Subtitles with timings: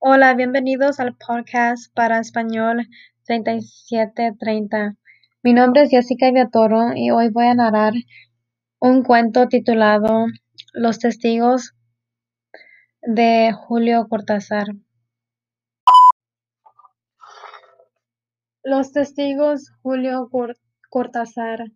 [0.00, 2.86] Hola, bienvenidos al podcast para español
[3.26, 4.94] 3730.
[5.42, 7.94] Mi nombre es Jessica Viatoro y hoy voy a narrar
[8.78, 10.26] un cuento titulado
[10.72, 11.74] Los testigos
[13.02, 14.68] de Julio Cortázar.
[18.62, 20.30] Los testigos Julio
[20.90, 21.72] Cortázar.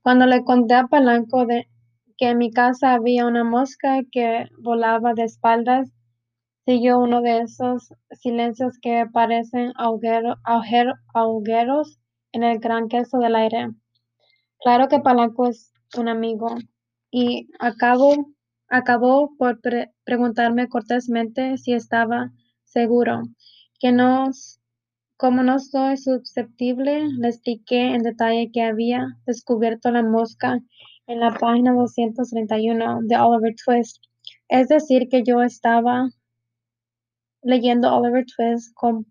[0.00, 1.66] Cuando le conté a Palanco de
[2.16, 5.90] que en mi casa había una mosca que volaba de espaldas,
[6.64, 11.98] Siguió uno de esos silencios que parecen agujeros
[12.32, 13.70] en el gran queso del aire.
[14.60, 16.54] Claro que Palanco es un amigo,
[17.10, 18.14] y acabó,
[18.68, 19.60] acabó por
[20.04, 22.32] preguntarme cortésmente si estaba
[22.64, 23.22] seguro,
[23.78, 24.30] que no,
[25.18, 30.60] como no soy susceptible, le expliqué en detalle que había descubierto la mosca
[31.06, 34.02] en la página 231 de Oliver Twist,
[34.48, 36.08] es decir, que yo estaba
[37.42, 39.06] leyendo Oliver Twist con,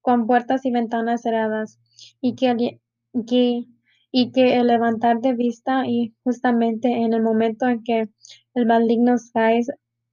[0.00, 1.78] con puertas y ventanas cerradas,
[2.20, 2.80] y que,
[3.12, 8.08] y que el levantar de vista y justamente en el momento en que
[8.54, 9.70] el maligno Skies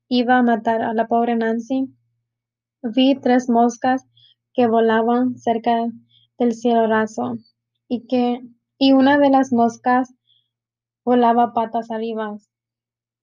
[0.09, 1.87] iba a matar a la pobre Nancy,
[2.81, 4.05] vi tres moscas
[4.53, 5.87] que volaban cerca
[6.37, 7.37] del cielo raso
[7.87, 8.41] y que
[8.77, 10.13] y una de las moscas
[11.05, 12.37] volaba patas arriba,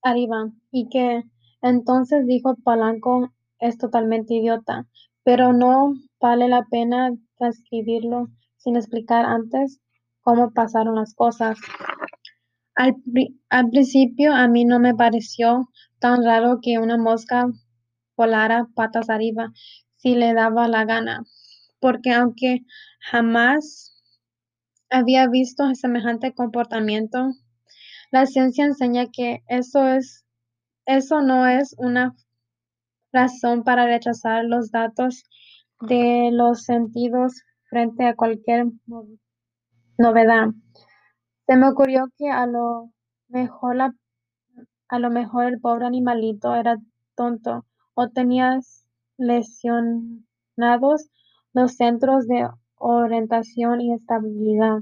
[0.02, 1.24] arriba y que
[1.60, 4.86] entonces dijo Palanco es totalmente idiota,
[5.22, 9.80] pero no vale la pena transcribirlo sin explicar antes
[10.20, 11.58] cómo pasaron las cosas.
[12.74, 12.96] Al,
[13.70, 15.68] principio a mí no me pareció
[16.00, 17.46] tan raro que una mosca
[18.16, 19.52] volara patas arriba
[19.96, 21.22] si le daba la gana,
[21.78, 22.64] porque aunque
[22.98, 23.94] jamás
[24.90, 27.30] había visto semejante comportamiento,
[28.10, 30.24] la ciencia enseña que eso es
[30.84, 32.16] eso no es una
[33.12, 35.24] razón para rechazar los datos
[35.80, 38.66] de los sentidos frente a cualquier
[39.98, 40.48] novedad.
[41.46, 42.92] Se me ocurrió que a lo
[43.28, 43.76] mejor
[45.46, 46.78] el pobre animalito era
[47.14, 48.58] tonto o tenía
[49.18, 51.10] lesionados
[51.52, 54.78] los centros de orientación y estabilidad.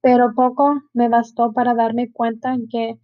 [0.00, 2.98] Pero poco me bastó para darme cuenta que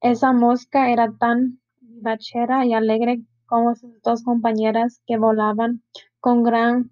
[0.00, 5.82] esa mosca era tan bachera y alegre como sus dos compañeras que volaban
[6.20, 6.90] con gran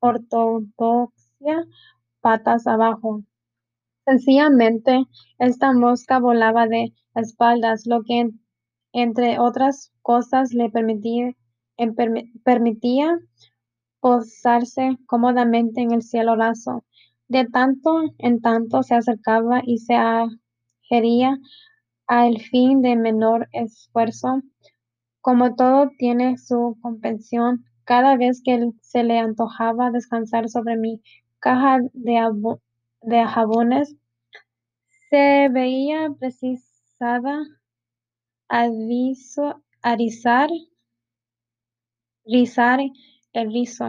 [0.00, 1.66] ortodoxia
[2.22, 3.22] patas abajo.
[4.06, 5.04] Sencillamente,
[5.38, 8.30] esta mosca volaba de espaldas, lo que
[8.94, 11.36] entre otras cosas le permitía,
[12.42, 13.18] permitía
[14.00, 16.82] posarse cómodamente en el cielo raso.
[17.28, 21.36] De tanto en tanto se acercaba y se adhería
[22.12, 24.42] al fin de menor esfuerzo.
[25.22, 31.00] Como todo tiene su compensación, cada vez que se le antojaba descansar sobre mi
[31.38, 33.96] caja de, jabones,
[35.08, 37.44] se veía precisada
[38.50, 38.68] a
[39.96, 40.50] rizar,
[42.26, 42.80] rizar
[43.32, 43.86] el rizo,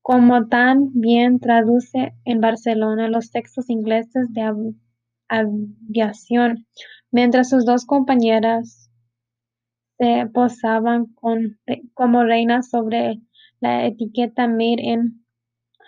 [0.00, 4.74] como tan bien traduce en Barcelona los textos ingleses de
[5.28, 6.66] aviación,
[7.14, 8.90] mientras sus dos compañeras
[9.98, 11.14] se posaban
[11.94, 13.20] como reinas sobre
[13.60, 15.24] la etiqueta Made in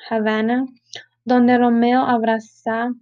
[0.09, 0.67] Havana,
[1.25, 2.95] donde Romeo abraza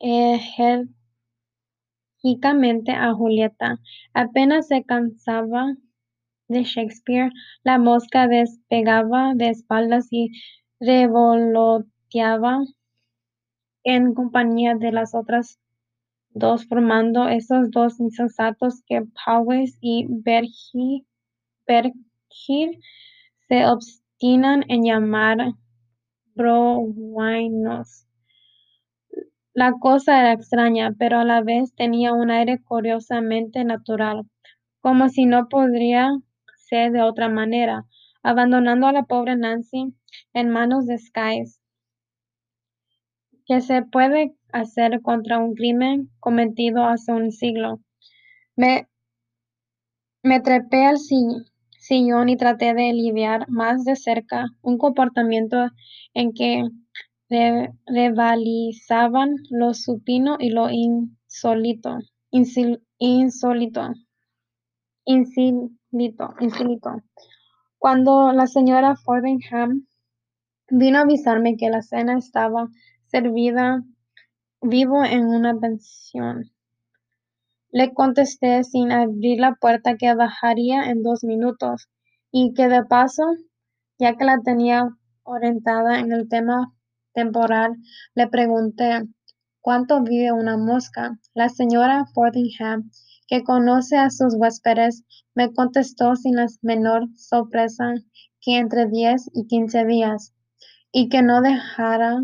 [0.00, 3.78] enérgicamente a Julieta.
[4.12, 5.76] Apenas se cansaba
[6.48, 7.30] de Shakespeare,
[7.62, 10.32] la mosca despegaba de espaldas y
[10.80, 12.64] revoloteaba
[13.84, 15.60] en compañía de las otras
[16.36, 21.06] dos formando esos dos insensatos que Powys y Bergil
[23.48, 25.38] se obstinan en llamar
[26.34, 28.06] broguinos.
[29.54, 34.26] La cosa era extraña, pero a la vez tenía un aire curiosamente natural,
[34.82, 36.10] como si no podría
[36.68, 37.86] ser de otra manera,
[38.22, 39.94] abandonando a la pobre Nancy
[40.34, 41.58] en manos de Skies.
[43.46, 47.80] que se puede hacer contra un crimen cometido hace un siglo.
[48.56, 48.88] Me,
[50.22, 55.68] me trepé al sillón y traté de aliviar más de cerca un comportamiento
[56.14, 56.64] en que
[57.86, 61.98] rivalizaban lo supino y lo insólito.
[62.30, 63.92] insólito.
[65.04, 66.34] Insólito.
[66.40, 67.02] Insólito.
[67.78, 69.86] Cuando la señora Fordingham
[70.70, 72.68] vino a avisarme que la cena estaba
[73.06, 73.84] servida
[74.68, 76.50] Vivo en una pensión.
[77.70, 81.88] Le contesté sin abrir la puerta que bajaría en dos minutos
[82.32, 83.22] y que de paso,
[84.00, 84.88] ya que la tenía
[85.22, 86.74] orientada en el tema
[87.14, 87.76] temporal,
[88.16, 89.04] le pregunté
[89.60, 91.16] cuánto vive una mosca.
[91.32, 92.90] La señora Fortingham,
[93.28, 95.04] que conoce a sus huéspedes,
[95.36, 97.94] me contestó sin la menor sorpresa
[98.40, 100.34] que entre diez y quince días,
[100.90, 102.18] y que no dejara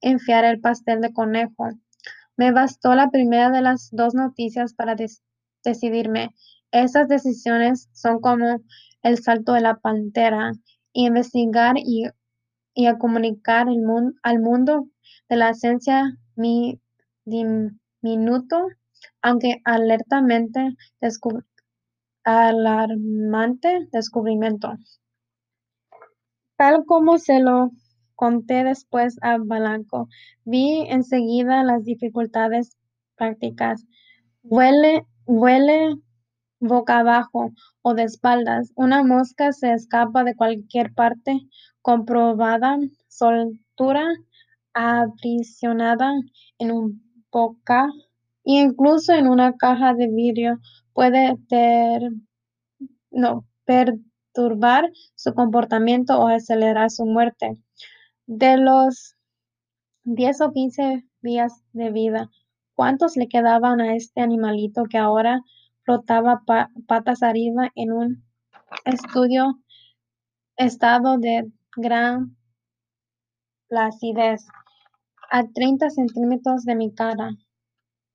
[0.00, 1.68] enfriar el pastel de conejo.
[2.36, 4.96] Me bastó la primera de las dos noticias para
[5.64, 6.34] decidirme.
[6.72, 8.60] Esas decisiones son como
[9.02, 10.52] el salto de la pantera,
[10.92, 12.06] investigar y,
[12.86, 14.88] a comunicar al mundo
[15.28, 16.80] de la esencia mi
[17.24, 18.66] diminuto,
[19.22, 20.76] aunque alertamente
[22.24, 24.72] alarmante descubrimiento.
[26.56, 27.70] Tal como se lo
[28.14, 30.08] conté después a Balanco,
[30.44, 32.76] vi enseguida las dificultades
[33.16, 33.84] prácticas.
[34.42, 35.96] Huele, huele
[36.60, 37.52] boca abajo
[37.82, 38.72] o de espaldas.
[38.76, 41.40] Una mosca se escapa de cualquier parte
[41.82, 42.78] comprobada,
[43.08, 44.06] soltura,
[44.72, 46.12] aprisionada
[46.58, 47.88] en un boca
[48.44, 50.60] incluso en una caja de vidrio
[50.92, 51.36] puede
[53.10, 57.56] no, perturbar su comportamiento o acelerar su muerte.
[58.26, 59.16] De los
[60.04, 62.30] 10 o 15 días de vida,
[62.74, 65.42] ¿cuántos le quedaban a este animalito que ahora
[65.82, 66.42] flotaba
[66.86, 68.24] patas arriba en un
[68.86, 69.58] estudio
[70.56, 72.34] estado de gran
[73.68, 74.46] placidez
[75.30, 77.28] a 30 centímetros de mi cara?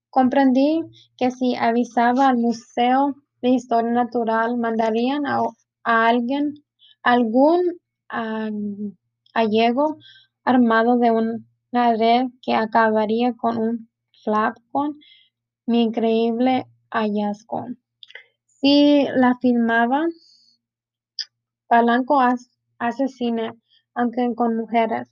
[0.09, 0.81] Comprendí
[1.17, 3.13] que si avisaba al Museo
[3.43, 5.43] de Historia Natural, mandarían a
[5.83, 6.55] alguien,
[7.03, 7.61] algún
[9.33, 9.97] gallego
[10.43, 13.89] armado de una red que acabaría con un
[14.71, 14.99] con
[15.65, 17.67] mi increíble hallazgo.
[18.45, 20.05] Si la filmaba,
[21.67, 22.19] Palanco
[22.79, 23.53] hace cine,
[23.93, 25.11] aunque con mujeres.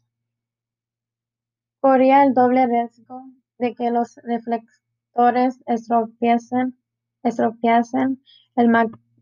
[1.80, 3.24] Corría el doble riesgo
[3.60, 6.76] de que los reflectores estropeasen,
[8.56, 8.72] el,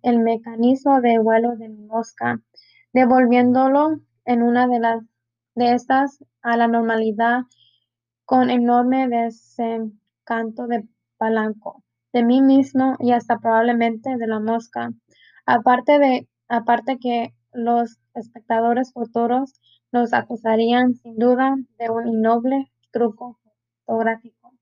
[0.01, 2.41] el mecanismo de vuelo de mi mosca,
[2.93, 5.03] devolviéndolo en una de las
[5.55, 7.43] de estas a la normalidad
[8.25, 10.87] con enorme desencanto de
[11.17, 14.91] Palanco, de mí mismo y hasta probablemente de la mosca.
[15.45, 19.53] Aparte de aparte que los espectadores futuros
[19.91, 23.39] nos acusarían sin duda de un innoble truco
[23.85, 24.53] fotográfico.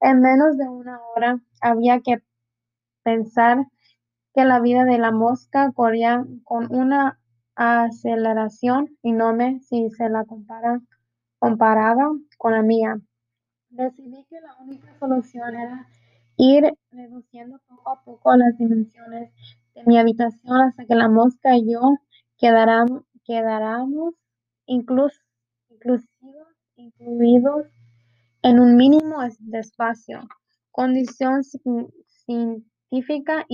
[0.00, 2.22] En menos de una hora había que
[3.02, 3.66] pensar
[4.34, 7.20] que la vida de la mosca corría con una
[7.54, 10.80] aceleración enorme si se la compara,
[11.38, 13.00] comparaba con la mía.
[13.70, 15.86] Decidí que la única solución era
[16.36, 19.32] ir reduciendo poco a poco las dimensiones
[19.74, 21.80] de mi habitación hasta que la mosca y yo
[22.36, 24.14] quedáramos, quedáramos
[24.66, 25.20] incluso,
[26.76, 27.66] incluidos
[28.42, 30.20] en un mínimo de espacio,
[30.70, 31.42] condición
[32.24, 33.44] científica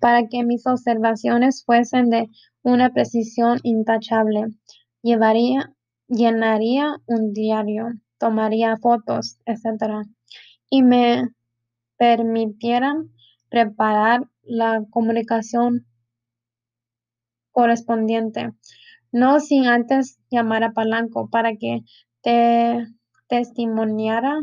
[0.00, 2.28] para que mis observaciones fuesen de
[2.62, 4.46] una precisión intachable.
[5.02, 5.72] Llevaría,
[6.08, 10.06] llenaría un diario, tomaría fotos, etc.
[10.70, 11.28] Y me
[11.96, 13.10] permitieran
[13.48, 15.86] preparar la comunicación
[17.50, 18.52] correspondiente,
[19.12, 21.82] no sin antes llamar a Palanco para que
[22.22, 22.86] te
[23.28, 24.42] testimoniara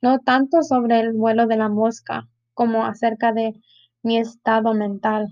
[0.00, 3.54] no tanto sobre el vuelo de la mosca, como acerca de
[4.02, 5.28] mi estado mental.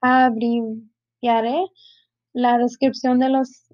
[0.00, 1.66] Abreviaré
[2.32, 3.66] la descripción de los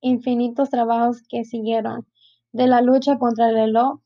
[0.00, 2.06] infinitos trabajos que siguieron,
[2.52, 4.00] de la lucha contra el reloj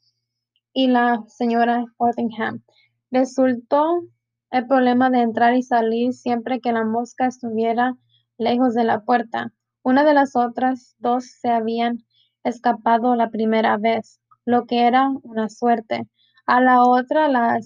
[0.72, 2.62] y la señora Fortingham.
[3.10, 4.02] Resultó
[4.50, 7.96] el problema de entrar y salir siempre que la mosca estuviera
[8.38, 9.52] lejos de la puerta.
[9.82, 12.04] Una de las otras dos se habían
[12.48, 16.08] escapado la primera vez, lo que era una suerte.
[16.46, 17.58] A la otra la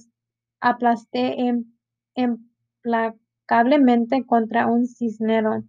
[0.60, 1.36] aplasté
[2.14, 5.62] implacablemente contra un cisnero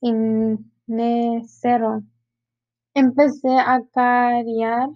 [0.00, 2.02] inecero.
[2.94, 4.88] Empecé a cariar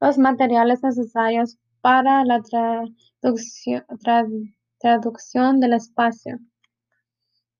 [0.00, 2.40] los materiales necesarios para la
[4.78, 6.38] traducción del espacio.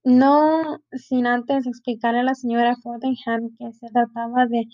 [0.05, 4.67] No sin antes explicarle a la señora Fortingham que se trataba de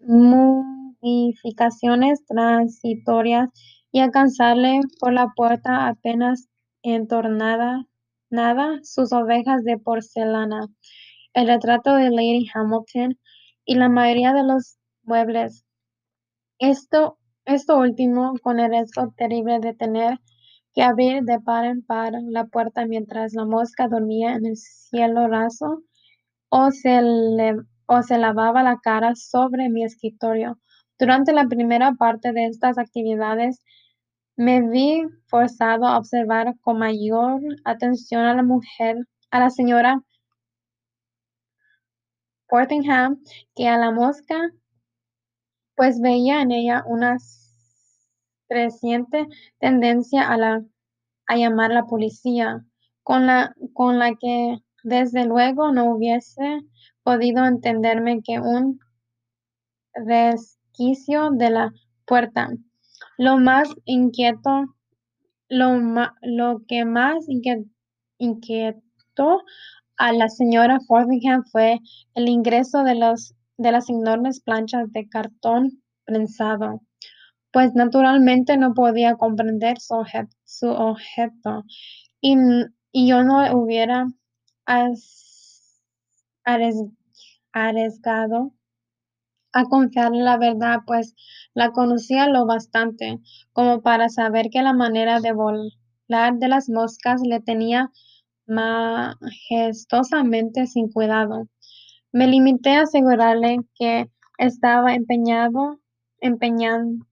[0.00, 3.48] modificaciones transitorias
[3.90, 6.48] y alcanzarle por la puerta apenas
[6.82, 7.86] entornada
[8.28, 10.66] nada sus ovejas de porcelana.
[11.32, 13.18] El retrato de Lady Hamilton
[13.64, 15.64] y la mayoría de los muebles.
[16.58, 17.16] Esto,
[17.46, 20.18] esto último con el riesgo terrible de tener
[20.74, 25.28] que abrir de par en par la puerta mientras la mosca dormía en el cielo
[25.28, 25.82] raso
[26.48, 27.00] o se,
[27.86, 30.58] o se lavaba la cara sobre mi escritorio.
[30.98, 33.62] Durante la primera parte de estas actividades,
[34.36, 38.96] me vi forzado a observar con mayor atención a la mujer,
[39.30, 40.02] a la señora
[42.48, 43.22] Portingham,
[43.54, 44.36] que a la mosca,
[45.74, 47.18] pues veía en ella una
[48.52, 49.26] creciente
[49.58, 50.62] tendencia a, la,
[51.26, 52.62] a llamar la policía,
[53.02, 53.54] con la,
[54.20, 56.60] que desde luego no hubiese
[57.02, 58.78] podido entenderme que un
[59.94, 61.72] resquicio de la
[62.06, 62.50] puerta.
[63.16, 64.76] Lo más inquieto,
[65.48, 67.26] lo, que más
[68.18, 69.42] inquietó
[69.96, 71.80] a la señora Fortingham fue
[72.14, 76.82] el ingreso de, los, de las enormes planchas de cartón prensado,
[77.52, 79.94] pues naturalmente no podía comprender su,
[80.68, 81.64] objeto
[82.20, 82.36] y,
[82.94, 84.06] yo no hubiera
[87.54, 88.52] arriesgado
[89.54, 91.14] a confiarle la verdad, pues
[91.54, 93.18] la conocía lo bastante
[93.52, 97.90] como para saber que la manera de volar de las moscas le tenía
[98.46, 101.48] majestuosamente sin cuidado.
[102.12, 105.80] Me limité a asegurarle que estaba empeñado,
[106.20, 107.06] empeñando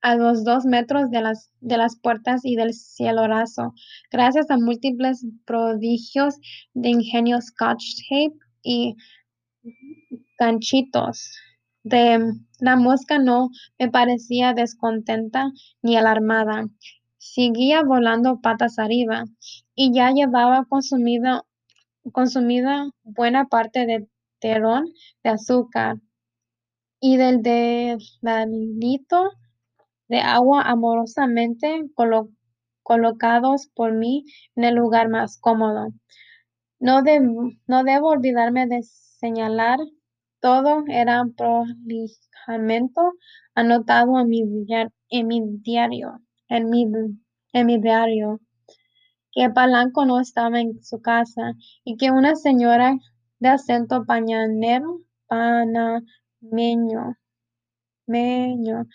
[0.00, 3.74] a los dos metros de las, de las puertas y del cielo raso,
[4.10, 6.36] gracias a múltiples prodigios
[6.74, 8.94] de ingenio scotch tape y
[10.38, 11.30] ganchitos.
[11.82, 12.18] De
[12.60, 15.50] la mosca no me parecía descontenta
[15.82, 16.66] ni alarmada.
[17.18, 19.24] Seguía volando patas arriba
[19.74, 21.44] y ya llevaba consumida,
[22.12, 24.08] consumida buena parte del
[24.40, 24.86] terrón
[25.22, 25.96] de azúcar
[27.00, 29.30] y del dedalito
[30.08, 31.84] de agua amorosamente
[32.82, 34.24] colocados por mí
[34.56, 35.88] en el lugar más cómodo.
[36.80, 37.02] No,
[37.66, 39.78] no debo olvidarme de señalar,
[40.40, 43.00] todo era prolijamente
[43.54, 44.44] anotado en mi,
[45.10, 46.86] en mi diario, en mi,
[47.52, 48.40] en mi diario,
[49.32, 52.96] que Palanco no estaba en su casa y que una señora
[53.40, 57.16] de acento pañanero, panameño,
[58.06, 58.86] meño,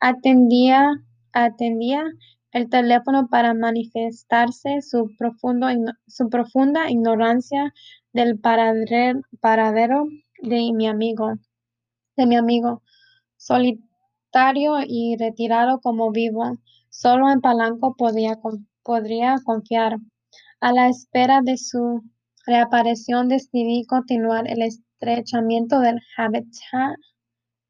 [0.00, 0.90] atendía,
[1.32, 2.04] atendía
[2.52, 5.68] el teléfono para manifestarse su, profundo,
[6.06, 7.74] su profunda ignorancia
[8.12, 10.06] del paradero
[10.42, 11.34] de mi amigo,
[12.16, 12.82] de mi amigo,
[13.36, 16.58] solitario y retirado como vivo.
[16.90, 18.38] Solo en Palanco podía,
[18.82, 19.98] podría confiar.
[20.60, 22.02] A la espera de su
[22.46, 26.96] reaparición decidí continuar el estrechamiento del hábitat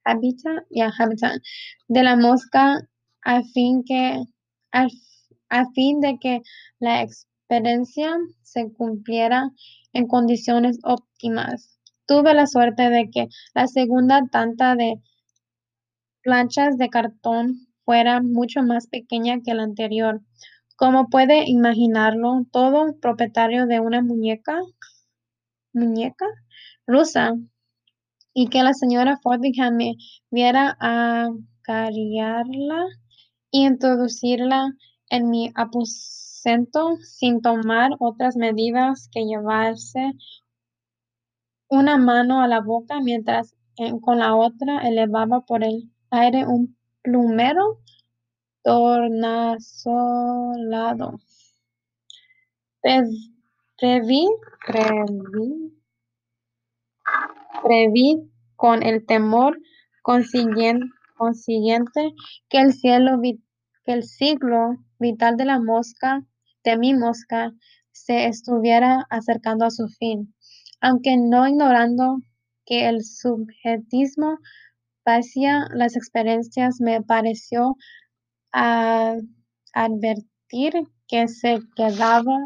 [0.05, 1.41] hábitat y habitat
[1.89, 2.89] de la mosca
[3.23, 4.23] a fin que
[5.75, 6.43] fin de que
[6.79, 9.51] la experiencia se cumpliera
[9.93, 11.79] en condiciones óptimas.
[12.07, 15.01] Tuve la suerte de que la segunda tanta de
[16.23, 20.21] planchas de cartón fuera mucho más pequeña que la anterior.
[20.77, 24.61] Como puede imaginarlo, todo propietario de una muñeca,
[25.73, 26.27] muñeca
[26.87, 27.35] rusa
[28.41, 29.97] y que la señora Fordingham me
[30.31, 32.87] viera acariciarla
[33.51, 34.75] y introducirla
[35.11, 40.13] en mi aposento sin tomar otras medidas que llevarse
[41.69, 43.57] una mano a la boca mientras
[44.03, 47.81] con la otra elevaba por el aire un plumero
[48.63, 51.19] tornasolado.
[52.83, 54.29] Preví,
[54.65, 55.78] preví
[58.57, 59.59] Con el temor
[60.03, 60.81] consiguiente
[62.49, 66.25] que el cielo que el siglo vital de la mosca,
[66.65, 67.53] de mi mosca,
[67.93, 70.35] se estuviera acercando a su fin,
[70.81, 72.17] aunque no ignorando
[72.65, 74.39] que el subjetismo
[75.05, 77.77] vacía las experiencias me pareció
[79.75, 80.73] advertir
[81.07, 82.39] que se quedaba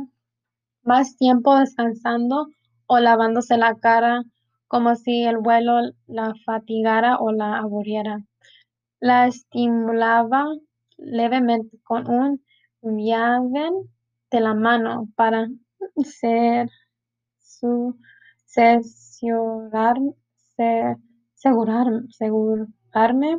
[0.82, 2.48] más tiempo descansando
[2.86, 4.24] o lavándose la cara
[4.72, 8.24] como si el vuelo la fatigara o la aburriera.
[9.00, 10.46] La estimulaba
[10.96, 12.42] levemente con un
[12.80, 13.68] viaje
[14.30, 15.46] de la mano para
[16.02, 16.70] ser
[17.38, 17.98] su
[22.08, 23.36] asegurarme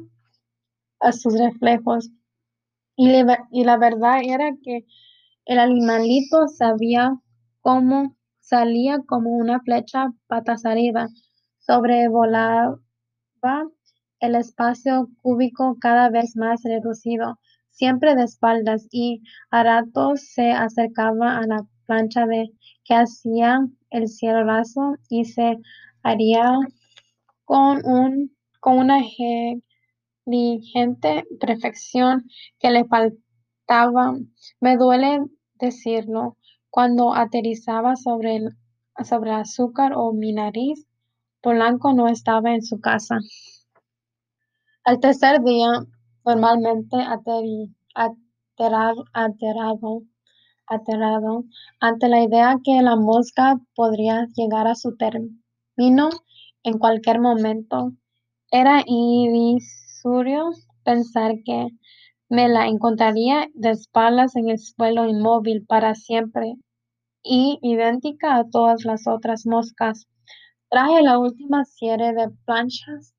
[1.00, 2.12] a sus reflejos.
[2.96, 3.10] Y,
[3.50, 4.86] y la verdad era que
[5.46, 7.20] el animalito sabía
[7.62, 11.08] cómo salía como una flecha patas arriba,
[11.66, 12.80] sobrevolaba
[14.20, 17.40] el espacio cúbico cada vez más reducido,
[17.72, 22.52] siempre de espaldas, y a ratos se acercaba a la plancha de
[22.86, 25.58] que hacía el cielo raso y se
[26.04, 26.52] haría
[27.46, 29.00] con un con una
[30.26, 32.24] inteligente perfección
[32.60, 34.14] que le faltaba.
[34.62, 35.20] Me duele
[35.56, 36.38] decirlo,
[36.70, 38.50] cuando aterrizaba sobre el
[39.04, 40.88] sobre azúcar o mi nariz,
[41.44, 43.20] Polanco no estaba en su casa.
[44.86, 45.68] Al tercer día,
[46.24, 46.96] normalmente
[50.66, 51.44] aterrado,
[51.82, 56.10] ante la idea que la mosca podría llegar a su término
[56.64, 57.92] en cualquier momento,
[58.50, 60.50] era irrisorio
[60.86, 61.68] pensar que
[62.30, 66.56] me la encontraría de espaldas en el suelo inmóvil para siempre
[67.22, 70.08] y idéntica a todas las otras moscas.
[70.74, 73.14] Traje la última serie de planchas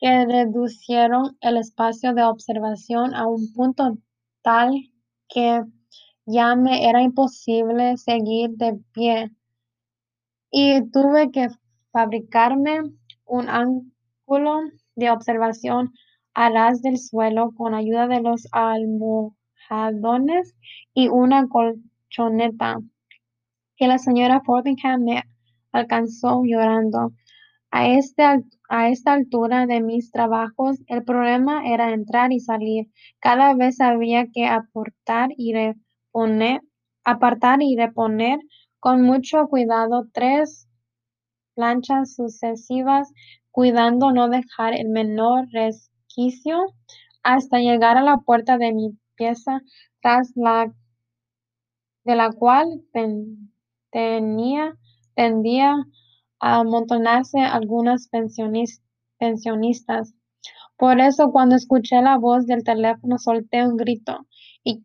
[0.00, 3.96] que reducieron el espacio de observación a un punto
[4.42, 4.72] tal
[5.28, 5.62] que
[6.26, 9.30] ya me era imposible seguir de pie.
[10.50, 11.46] Y tuve que
[11.92, 12.80] fabricarme
[13.24, 14.58] un ángulo
[14.96, 15.92] de observación
[16.34, 20.56] a ras del suelo con ayuda de los almohadones
[20.92, 22.80] y una colchoneta
[23.76, 25.22] que la señora Forbingham me
[25.72, 27.12] alcanzó llorando.
[27.70, 28.22] A, este,
[28.68, 32.90] a esta altura de mis trabajos, el problema era entrar y salir.
[33.20, 36.62] Cada vez había que aportar y reponer,
[37.04, 38.38] apartar y reponer
[38.80, 40.68] con mucho cuidado tres
[41.54, 43.12] planchas sucesivas,
[43.50, 46.74] cuidando no dejar el menor resquicio
[47.22, 49.60] hasta llegar a la puerta de mi pieza,
[50.00, 50.72] tras la
[52.04, 52.82] de la cual
[53.90, 54.74] tenía,
[55.18, 55.74] tendía
[56.38, 58.08] a amontonarse algunas
[59.18, 60.14] pensionistas.
[60.76, 64.28] Por eso, cuando escuché la voz del teléfono, solté un grito
[64.62, 64.84] y,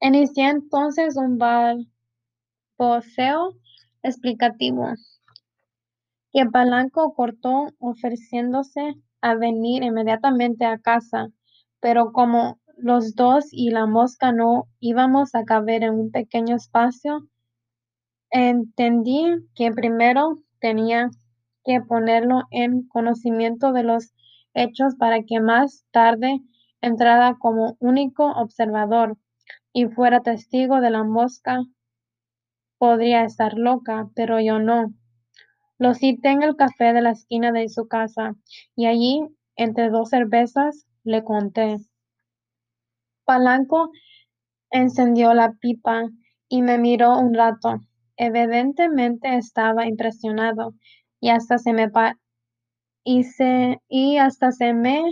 [0.00, 1.88] Inicié entonces un balbuceo
[4.02, 4.92] explicativo
[6.32, 11.28] que Palanco cortó ofreciéndose a venir inmediatamente a casa,
[11.80, 17.28] pero como los dos y la mosca no íbamos a caber en un pequeño espacio,
[18.30, 21.08] entendí que primero tenía
[21.64, 24.12] que ponerlo en conocimiento de los
[24.54, 26.40] hechos para que más tarde
[26.80, 29.16] entrara como único observador
[29.72, 31.60] y fuera testigo de la mosca.
[32.78, 34.92] Podría estar loca, pero yo no.
[35.78, 38.34] Lo cité en el café de la esquina de su casa
[38.76, 39.22] y allí,
[39.56, 41.78] entre dos cervezas, le conté.
[43.24, 43.90] Palanco
[44.70, 46.04] encendió la pipa
[46.48, 47.80] y me miró un rato.
[48.16, 50.74] Evidentemente estaba impresionado
[51.20, 51.88] y hasta se me
[53.04, 55.02] y, hasta se me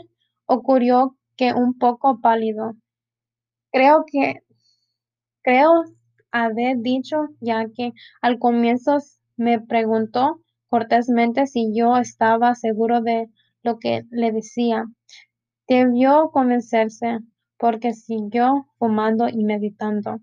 [0.47, 2.75] ocurrió que un poco pálido.
[3.73, 4.43] Creo que
[5.43, 5.85] creo
[6.31, 8.99] haber dicho ya que al comienzo
[9.37, 13.31] me preguntó cortésmente si yo estaba seguro de
[13.63, 14.85] lo que le decía.
[15.67, 17.21] Debió convencerse
[17.57, 20.21] porque siguió fumando y meditando,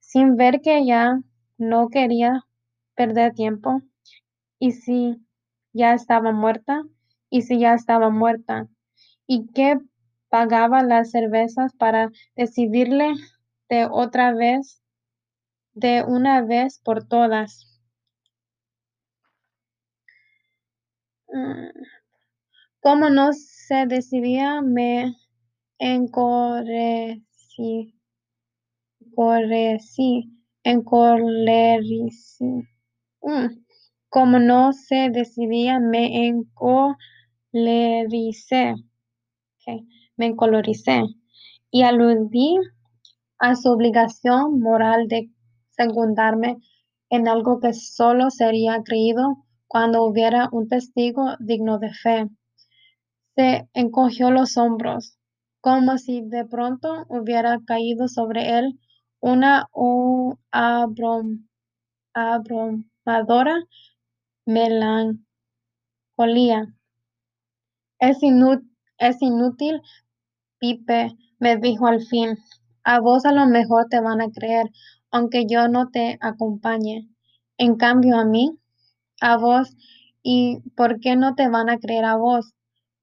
[0.00, 1.20] sin ver que ya
[1.56, 2.46] no quería
[2.96, 3.82] perder tiempo.
[4.58, 5.24] ¿Y si
[5.72, 6.82] ya estaba muerta?
[7.30, 8.66] ¿Y si ya estaba muerta?
[9.26, 9.78] ¿Y qué
[10.28, 13.12] pagaba las cervezas para decidirle
[13.68, 14.82] de otra vez,
[15.74, 17.80] de una vez por todas?
[21.28, 21.68] Mm,
[22.80, 25.14] como no se decidía, me
[25.78, 27.28] encorreció
[30.64, 32.48] encolerecí.
[33.22, 33.46] Mm,
[34.08, 38.74] como no se decidía, me encolericé.
[40.18, 41.04] Me encolericé
[41.70, 42.56] y aludí
[43.38, 45.30] a su obligación moral de
[45.70, 46.58] secundarme
[47.08, 52.28] en algo que solo sería creído cuando hubiera un testigo digno de fe.
[53.36, 55.16] Se encogió los hombros,
[55.60, 58.78] como si de pronto hubiera caído sobre él
[59.20, 59.68] una
[62.12, 63.64] abrumadora
[64.46, 65.24] melancolía.
[68.00, 68.18] Es,
[68.98, 69.80] es inútil,
[70.58, 72.38] Pipe, me dijo al fin.
[72.84, 74.66] A vos a lo mejor te van a creer,
[75.10, 77.08] aunque yo no te acompañe.
[77.56, 78.58] En cambio a mí,
[79.20, 79.76] a vos,
[80.22, 82.54] ¿y por qué no te van a creer a vos?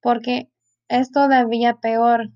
[0.02, 0.50] Porque
[0.88, 2.30] es todavía peor,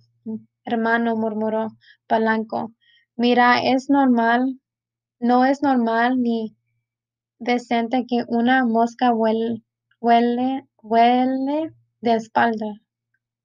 [0.65, 1.69] hermano, murmuró
[2.07, 2.73] Palanco.
[3.15, 4.59] Mira, es normal,
[5.19, 6.55] no es normal ni
[7.39, 9.63] decente que una mosca huele,
[9.99, 12.81] huele, huele de espalda,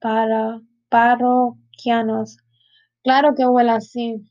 [0.00, 2.38] para, parroquianos.
[3.02, 4.24] Claro que huele así,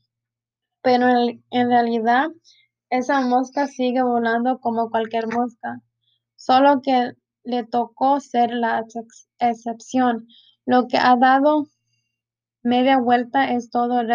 [0.82, 2.30] pero en, realidad
[2.90, 5.80] esa mosca sigue volando como cualquier mosca,
[6.34, 7.12] solo que
[7.44, 8.84] le tocó ser la
[9.38, 10.26] excepción.
[10.66, 11.66] Lo que ha dado
[12.62, 14.08] media vuelta es todo el,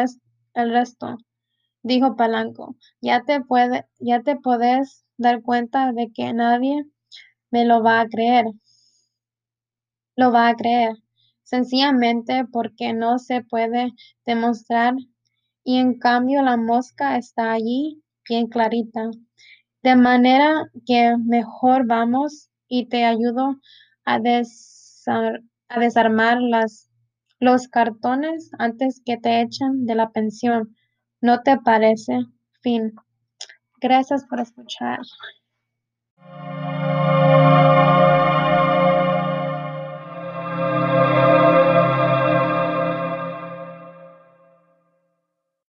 [0.71, 1.17] resto,
[1.83, 2.75] dijo Palanco.
[3.01, 6.85] Ya te puede, ya te puedes dar cuenta de que nadie
[7.51, 8.45] me lo va a creer.
[10.15, 10.95] Lo va a creer
[11.43, 13.93] sencillamente porque no se puede
[14.25, 14.93] demostrar
[15.63, 19.11] y en cambio la mosca está allí bien clarita.
[19.81, 23.59] De manera que mejor vamos y te ayudo
[25.69, 26.89] a, desarmar las,
[27.39, 30.75] los cartones antes que te echen de la pensión.
[31.21, 32.19] ¿No te parece?
[32.61, 32.93] Fin.
[33.81, 34.99] Gracias por escuchar.